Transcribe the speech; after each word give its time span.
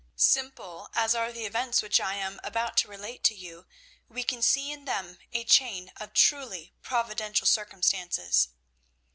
Simple 0.15 0.89
as 0.95 1.13
are 1.13 1.31
the 1.31 1.45
events 1.45 1.83
which 1.83 1.99
I 1.99 2.15
am 2.15 2.39
about 2.43 2.75
to 2.77 2.87
relate 2.87 3.23
to 3.25 3.35
you, 3.35 3.67
we 4.09 4.23
can 4.23 4.41
see 4.41 4.71
in 4.71 4.85
them 4.85 5.19
a 5.31 5.43
chain 5.43 5.91
of 5.95 6.13
truly 6.15 6.73
providential 6.81 7.45
circumstances. 7.45 8.47